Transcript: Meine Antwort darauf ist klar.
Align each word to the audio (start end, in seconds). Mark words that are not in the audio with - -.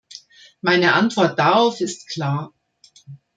Meine 0.61 0.93
Antwort 0.95 1.37
darauf 1.37 1.79
ist 1.79 2.07
klar. 2.09 2.55